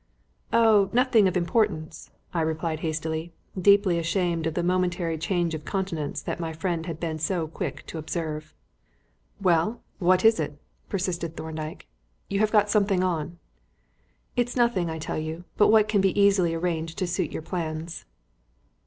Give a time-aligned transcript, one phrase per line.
[0.51, 5.63] "Oh, nothing of any importance," I replied hastily, deeply ashamed of the momentary change of
[5.63, 8.55] countenance that my friend had been so quick to observe.
[9.39, 10.57] "Well, what is it?"
[10.89, 11.85] persisted Thorndyke.
[12.29, 13.37] "You have got something on."
[14.35, 17.31] "It is nothing, I tell you, but what can be quite easily arranged to suit
[17.31, 18.05] your plans."